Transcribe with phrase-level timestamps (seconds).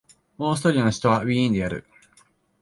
[0.39, 1.85] オーストリアの首都はウィーンである